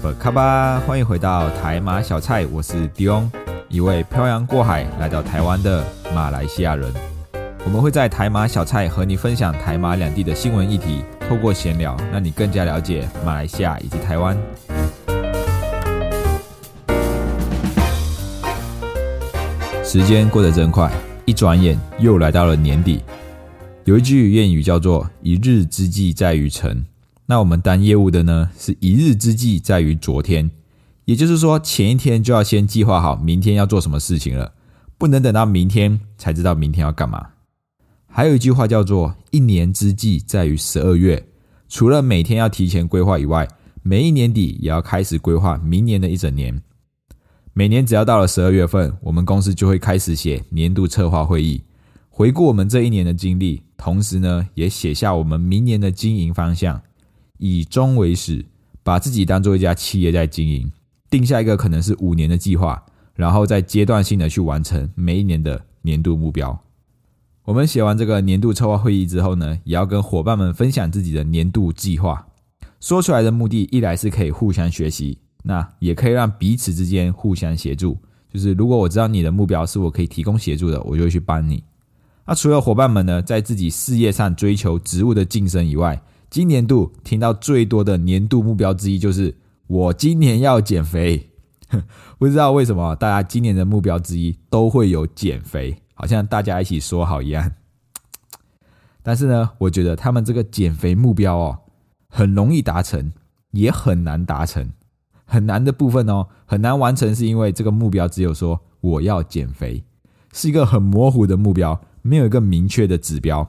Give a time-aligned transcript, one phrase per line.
[0.00, 3.30] 阿伯卡巴，欢迎回到台马小菜，我是迪翁，
[3.68, 6.90] 一位漂洋过海来到台湾的马来西亚人。
[7.66, 14.34] 我们会在台马小菜和你分享台马两地的新闻议题，透过闲聊，让你更加了解马来西亚以及台湾。
[19.84, 20.90] 时间过得真快，
[21.26, 23.02] 一转眼又来到了年底。
[23.84, 26.82] 有一句谚语叫做“一日之计在于晨”，
[27.30, 30.50] 那我们当业务的呢，是一日之计在于昨天，
[31.04, 34.52] 也就是说，前一天就要先计划好明天要做什么事情了，
[34.98, 37.24] 不能等到明天才知道明天要干嘛。
[38.08, 41.24] 还有一句话叫做“一年之计在于十二月”，
[41.70, 43.46] 除了每天要提前规划以外，
[43.84, 46.60] 每一年底也要开始规划明年的一整年。
[47.52, 51.62] 每年只要到了十二月份，我们公司就会开始写年度策划会议，
[52.08, 56.82] 回顾我们这一年的经历，同时呢，也写下我们明年的经营方向，
[57.40, 58.44] 以终为始，
[58.82, 60.70] 把自己当做一家企业在经营，
[61.08, 66.56] 定下一个可能是五年的计划，然后再阶段性的去完成每一年的年度目标。
[67.44, 72.28] 我们写完这个年度策划会议之后呢，也要跟伙伴们分享自己的年度计划。
[72.78, 77.96] 说出来的目的，一来是可以互相学习，那也可以让彼此之间互相协助。
[78.32, 81.64] 就是如果我知道你的目标是我可以提供协助的，我就会去帮你。
[82.26, 86.00] 那除了伙伴们呢，在自己事业上追求职务的晋升以外，
[86.30, 89.36] 今年度听到最多的年度目标之一就是
[89.66, 91.28] 我今年要减肥。
[92.18, 95.76] 不知道为什么大家今年的目标之一都会有减肥。
[95.94, 97.52] 好像大家一起说好一样，
[99.02, 101.58] 但是呢，我觉得他们这个减肥目标哦，
[102.08, 103.12] 很容易达成，
[103.50, 104.70] 也很难达成。
[105.26, 109.84] 很难的部分哦，很难完成，是因为这个目标只有说我要减肥，
[110.32, 113.46] 是一个很模糊的目标，没有一个明确的指标。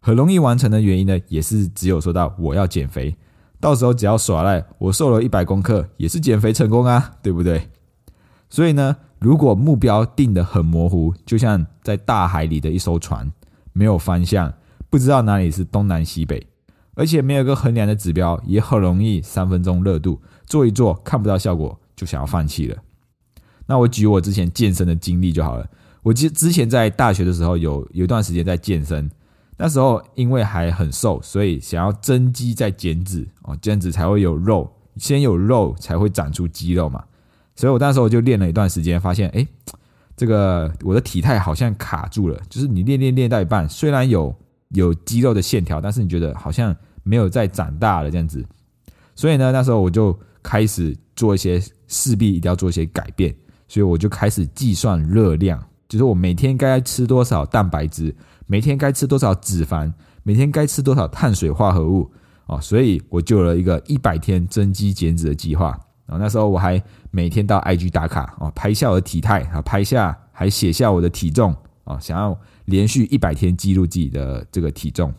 [0.00, 3.16] 很容易完成的原因呢，也是只有说到我要减肥，
[3.60, 7.68] 到时候只要耍赖，我瘦了一百公克，也是减肥成功啊，对不对？
[8.48, 8.96] 所以呢。
[9.20, 13.28] 如果目标定得很模糊，就像在大海里的一艘船，
[13.72, 14.54] 没有方向，
[14.88, 16.46] 不知道哪里是东南西北，
[16.94, 22.76] 而且没有个衡量的指标，也很容易三分钟热度，做一做看不到效果，就想要放弃了。
[23.66, 25.68] 那我举我之前健身的经历就好了。
[26.04, 29.10] 我之之前在大学的时候有有一段时间在健身，
[29.60, 37.04] 那时候因为还很瘦，所以想要增肌再减脂哦，减脂才会有肉，先有肉才会长出肌肉嘛。
[37.56, 39.44] 所以我那时候就练了一段时间，发现哎，
[40.16, 42.40] 这个我的体态好像卡住了。
[42.48, 44.32] 就是你练练练到一半，虽然有
[44.68, 48.44] 有肌肉的线条，但是你觉得好像没有再长大了这样子。
[49.16, 53.34] 所以呢，那时候我就开始做一些势必一定要做一些改变。
[53.66, 58.14] 所以我就开始计算热量，就是我每天该吃多少蛋白质，
[58.46, 62.10] 每天该吃多少脂肪，每天该吃多少碳水化合物
[62.46, 62.60] 啊。
[62.60, 65.78] 所以我就有了一个一百天增肌减脂的计划。
[66.06, 66.82] 然后那时候我还。
[67.10, 75.12] 每天到 IG 打卡哦，拍下我的体态啊，拍下还写下我的体重啊，想要连续一百天记录自己的这个体重。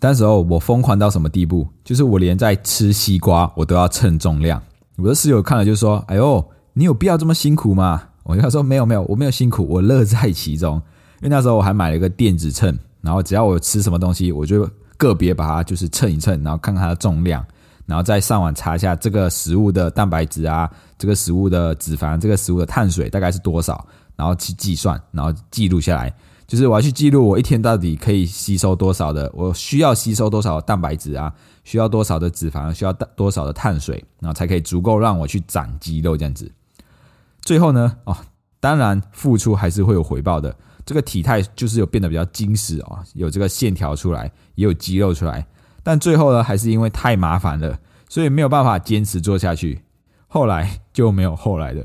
[0.00, 1.68] 那时候我疯狂到什么地步？
[1.84, 4.60] 就是我连在吃西瓜我都要称重量。
[4.96, 10.80] 我的室友看了就说：“哎呦，你有必要这么辛苦吗？”我跟他说：“没有没有，我没有辛苦，我乐在其中。”
[11.20, 17.44] 因为那时候我还买了一个电子秤，然后只要我吃什么东西，我就个别把它就是称一称，然后看看它的重量。
[17.86, 26.14] 然后再上网查一下这个食物的蛋白质啊，这个食物的脂肪，这个食物的碳水大概是多少，然后去计算，然后记录下来。
[26.46, 31.32] 就是我要去记录我一天到底可以吸收多少的，我需要吸收多少蛋白质啊，
[31.64, 36.50] 需要多少的脂肪，需要多少的碳水，然后才可以足够让我去长肌肉这样子。
[37.42, 38.16] 最后呢，哦，
[38.60, 40.54] 当然付出还是会有回报的，
[40.84, 45.46] 这个体态就是有变得比较精实哦，有这个线条出来，也有肌肉出来。
[45.82, 47.78] 但最后呢，还是因为太麻烦了，
[48.08, 49.82] 所以没有办法坚持做下去。
[50.26, 51.84] 后来就没有后来的，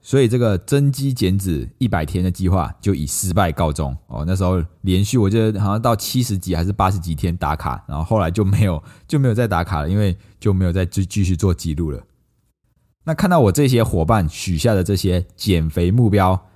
[0.00, 3.96] 所以这个增肌减脂一百天的计划就以失败告终。
[4.08, 12.02] 哦，那时候连续我记得好像到七十几还是八十几天打卡，然后后来就没有就没有再打卡了，因为就没有再继继续做记录了。
[13.04, 16.46] 那看到我这些伙伴许下的这些减肥目标，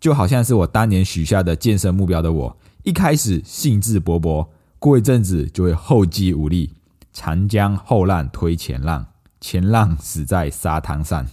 [0.00, 4.46] 就好像是我当年许下的健身目标的我，一开始兴致勃勃。
[4.78, 6.72] 过一阵子就会后继无力，
[7.12, 9.06] 长江后浪推前浪，
[9.40, 11.24] 前浪死在沙滩上。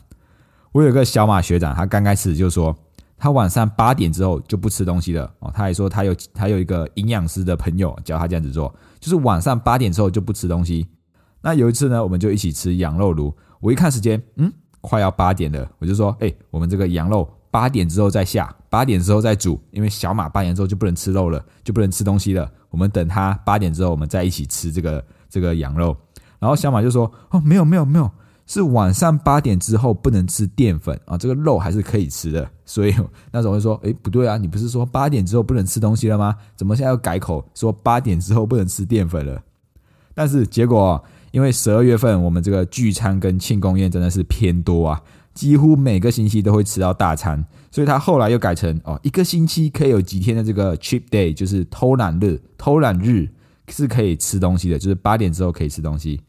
[0.71, 2.77] 我有个小马学长，他刚开始就说，
[3.17, 5.51] 他晚上八点之后就不吃东西了哦。
[5.51, 10.85] 他还说他有他有一个营养师的朋友教他这样子做，就是晚上八点之后就不吃东西。
[11.41, 13.33] 那有一次呢，我们就一起吃羊肉炉。
[13.59, 14.51] 我一看时间，嗯，
[14.81, 22.49] 快要八点了，我就说，哎，我们这个羊肉八点之后再下，八点之后再煮，因为小马八点之后就不能吃肉了，就不能吃东西了。
[22.69, 25.95] 我们等他八点之后，我们再一起吃这个这个羊肉。
[26.39, 28.09] 然后小马就说，哦，没有没有没有。
[28.45, 32.49] 是晚上八点之后不能吃淀粉啊，这个肉还是可以吃的。
[32.65, 32.95] 所以
[33.31, 36.35] 那时候会说，哎，不对啊，你不是说八点之后不能吃东西了吗？
[36.55, 39.39] 怎么现在要改口说八点之后不能吃淀粉了？
[40.15, 45.01] 但是结果，因为十二月份我们这个聚餐跟庆功宴真的是偏多啊，
[45.33, 53.29] 几乎每个星期都会吃到大餐，所以他后来又改成哦，一个星期可以有几天的这个 cheap day，就是偷懒日，偷懒日
[53.69, 56.21] 是可以吃东西的，就是八点之后可以吃东西。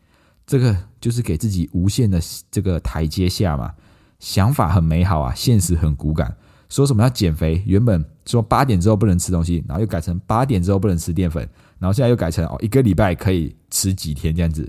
[0.47, 2.21] 这个就是给自己无限的
[2.51, 3.73] 这个台阶下嘛，
[4.19, 6.37] 想法很美好啊，现实很骨感。
[6.69, 11.49] 说什么要减肥，原本说八点之后不能吃东西，然后又改成八点之后不能吃淀粉，
[11.79, 14.69] 然后现在又改成哦一个礼拜可以吃几天这样子，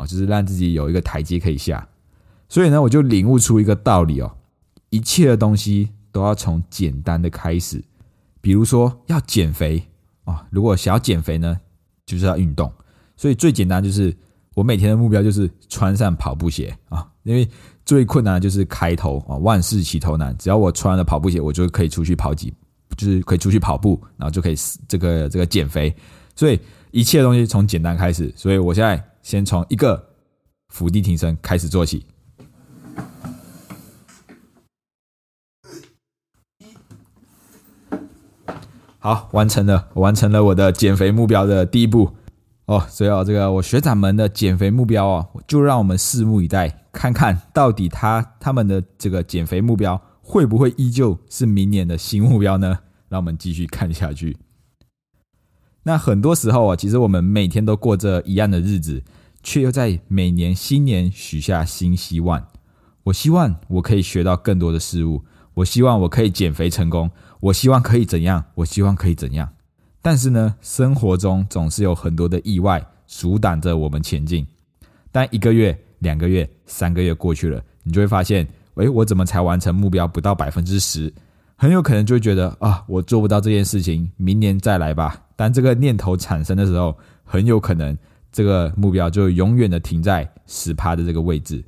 [0.00, 1.86] 哦就是让自己有一个台阶可以下。
[2.48, 4.36] 所以呢，我就领悟出一个道理哦，
[4.88, 7.82] 一切的东西都要从简单的开始。
[8.40, 9.82] 比如说要减肥
[10.24, 11.60] 啊，如果想要减肥呢，
[12.06, 12.72] 就是要运动。
[13.16, 14.16] 所以最简单就是。
[14.56, 17.48] 我每天的目标就是穿上跑步鞋啊，因为
[17.84, 20.36] 最困难就是开头啊，万事起头难。
[20.38, 22.52] 只要我穿了跑步鞋，我就可以出去跑几，
[22.96, 24.56] 就是可以出去跑步，然后就可以
[24.88, 25.94] 这个这个减肥。
[26.34, 26.58] 所以
[26.90, 28.30] 一切东西从简单开始。
[28.36, 30.10] 所以我现在先从一个
[30.68, 32.06] 伏地挺身开始做起。
[38.98, 42.14] 好，完成了，完成了我的减肥目标的第一步。
[42.66, 52.78] 哦，所以哦，这个我学长们的减肥目标哦，就让我们拭目以待，看看到底他他们的这个减肥目标会不会依旧是明年的新目标呢？
[53.08, 54.36] 让我们继续看下去。
[55.82, 59.02] 那很多时候啊，其实我们每天都过着一样的日子，
[59.42, 62.44] 却又在每年新年许下新希望。
[63.04, 65.24] 我希望我可以学到更多的事物，
[65.54, 67.10] 我希望我可以减肥成功，
[67.40, 68.44] 我希望可以怎样？
[68.54, 69.48] 我希望可以怎样？
[70.02, 74.46] 但是呢，生活中总是有很多的意外阻挡着我们前进。
[75.10, 81.12] 但一个月、两个月、三个月过去了，你就会发现，诶，我怎么才完成目标不到百分之十？
[81.60, 85.14] 很有可能就会觉得啊，我做不到这件事情，明年再来吧。
[85.36, 87.94] 当这个念头产生的时候，很有可能
[88.32, 91.62] 这个目标就永远的停在十趴的这个位置。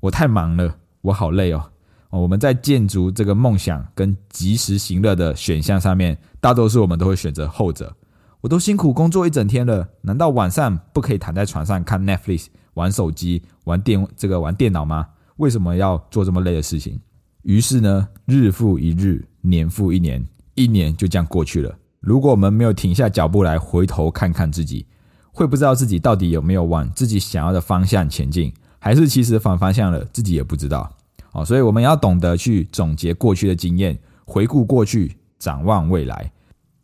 [0.00, 1.70] 我太忙了，我好累哦。
[2.10, 7.94] 我们在建筑这个梦想跟及时行乐的选项上面，大多数我们都会选择后者。
[8.40, 15.06] 我都辛苦工作一整天了，难道晚上不可以躺在床上看 Netflix、玩手机、玩电这个玩电脑吗？
[15.36, 17.00] 为什么要做这么累的事情？
[17.46, 20.26] 于是呢，日复一日，年复一年，
[20.56, 21.72] 一年就这样过去了。
[22.00, 24.84] 如果我们没有停下脚步来回头看看自己，
[25.30, 30.92] 会不知道自己到底有没有往自己想要的方向前进，还是其实反方向了，自己也不知道。
[31.30, 36.32] 哦，所以我们要懂得去总结过去的经验，回顾过去，展望未来。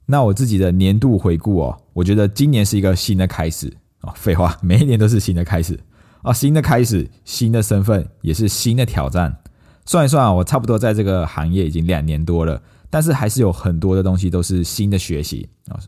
[0.07, 3.67] 那我自己的年度回顾哦，我觉得今年是一个新的开始
[4.03, 4.13] 啊。
[4.15, 5.77] 废话， 每一年都是新的开始
[6.23, 9.37] 啊，新的开始，新的身份，也是新的挑战。
[9.85, 15.79] 算一算啊，我差不多在这个行业已经两年多了，但是还是有很多的东西都是新的学习啊。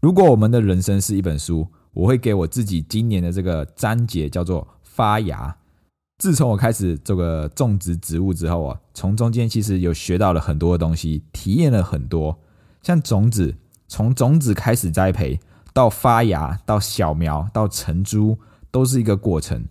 [0.00, 5.54] 如果我们的人生是一本书，我会给我自己今年的这个章节叫做发芽。
[6.18, 12.38] 自从我开始这个种植植物之后啊，从中间其实有学到了很多的东西，体验了很多。
[12.82, 13.54] 像种子，
[13.86, 15.38] 从种子开始栽培
[15.72, 18.38] 到发芽，到小苗，到成株，
[18.70, 19.64] 都是一个过程。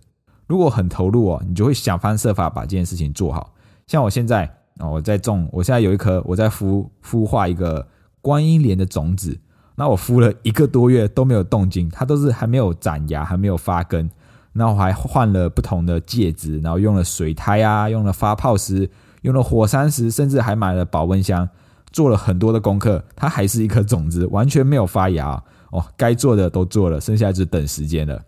[0.46, 3.52] 如果很投入哦，你就会想方设法把这件事情做好。
[3.92, 7.86] 像我现在啊，我在种，我现在有一颗，我在孵孵化一个
[8.22, 9.38] 观音莲的种子，
[9.74, 14.10] 那我孵了一个多月都没有动静，它都是还没有长芽，还没有发根。
[14.54, 18.88] 那我还换了不同的介质，然后用了水胎啊，用了发泡石，
[19.20, 21.46] 用了火山石，甚至还买了保温箱，
[21.92, 25.38] 做了很多的功课，它还是一颗种子，完全没有发芽
[25.70, 25.84] 哦。
[25.98, 28.18] 该做的都做了，剩下就等时间了。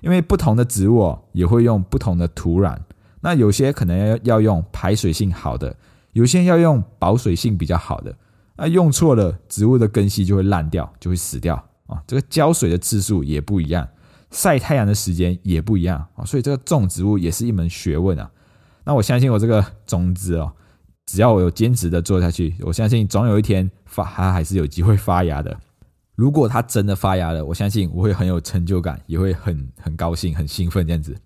[0.00, 2.74] 因为不同的植物也会用不同的土壤，
[3.20, 5.76] 那有些可能要要用排水性好的，
[6.12, 8.14] 有些要用保水性比较好的。
[8.56, 11.54] 那用错了，植物的根系就会烂掉，就会死掉
[11.86, 12.02] 啊。
[12.06, 13.88] 这个浇水的次数也不一样。
[14.30, 18.30] 晒太阳的时间也不一样啊，所以这个种植物也是一门学问啊。
[18.84, 20.52] 那我相信我这个种子哦，
[21.06, 25.58] 只要我有坚持的做下去，我相信总有一天发，它还是有机会发芽的。
[26.14, 31.16] 如果它真的发芽了，我相信我会很有成就感，也会很很高兴、很兴奋这样子。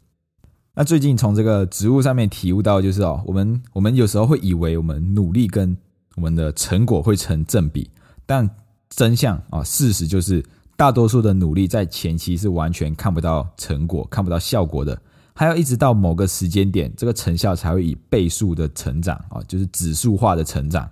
[0.76, 5.76] 那最近从这个植物上面体悟到，就是哦，我们我们有时候会以为我们努力跟
[6.16, 7.88] 我们的成果会成正比，
[8.26, 8.48] 但
[8.90, 10.44] 真相啊，事实就是，
[10.76, 15.00] 大多数的努力在前期是完全看不到成果、看不到效果的，
[15.32, 20.90] 还要一直到某个时间点，这个成效才会以倍数的成长啊，就是指数化的成长。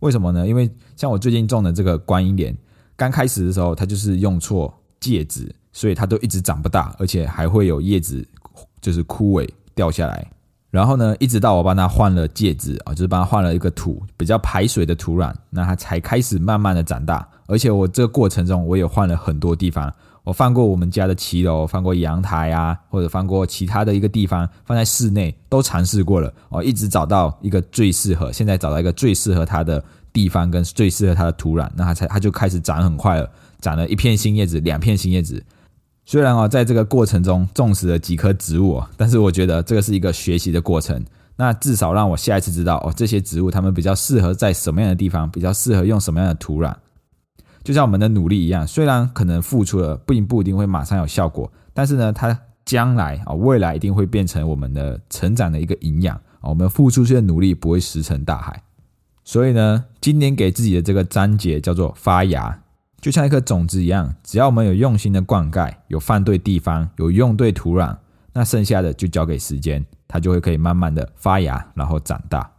[0.00, 0.46] 为什么呢？
[0.46, 2.54] 因为像我最近种的这个观音莲，
[2.94, 8.22] 刚开始的时候它就是用错介质，所以它都一直长不大，而且还会有叶子。
[8.84, 10.30] 就是枯萎掉下来，
[10.70, 17.26] 然后呢，一直到我帮它换了介质啊，就是帮它换了一个土比较排水的土壤，那它才开始慢慢的长大。
[17.46, 19.90] 而且我这个过程中，我也换了很多地方，
[20.22, 33.30] 我放过我们家的骑楼，放过阳台啊，或者放过其他的一个地方，放在室内都尝试过了哦，一直找到一个最适合，现在找到一个最适合它的地方跟最适合它的土壤，那它才它就开始长很快了，
[33.62, 35.42] 长了一片新叶子，两片新叶子。
[36.06, 41.02] 虽然啊，在这个过程中种死了几棵植物，但是我觉得这个是一个学习的过程。
[41.36, 46.72] 那至少让我下一次知道哦，这些植物它们比较适合在什么样的地方，比较适合用什么样的土壤。
[47.64, 56.50] 就像我们的努力一样，虽然可能付出了并不一定会马上有效果，但是呢，它将来啊，未来一定会变成我们的成长的一个营养啊。
[56.50, 58.62] 我们付出些努力不会石沉大海。
[59.24, 62.60] 所以呢，今年给自己的这个章节叫做发芽。
[63.04, 67.94] 就像一颗种子一样，只要我们有用心的灌溉，有放对地方，有用对土壤，
[68.32, 72.50] 那剩下的就交给时间，它就会可以慢慢的发芽，然后长大。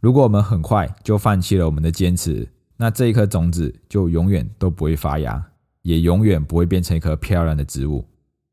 [0.00, 5.44] 如果我们很快就放弃了我们的坚持，那这一颗种子就永远都不会发芽，
[5.82, 8.02] 也永远不会变成一棵漂亮的植物。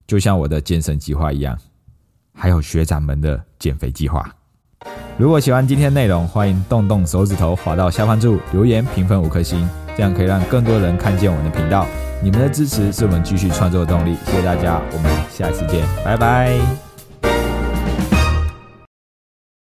[0.06, 1.58] 就像我的健身计划一样，
[2.34, 4.30] 还有学长们的减肥计划。
[5.18, 9.66] 如果喜欢今天内容，欢迎动动手指头滑到下方注留言评分五颗星。
[10.00, 11.86] 这样可以让更多人看见我们的频道，
[12.24, 14.16] 你们的支持是我们继续创作的动力。
[14.26, 16.89] 谢谢大家，我们下次见，拜拜。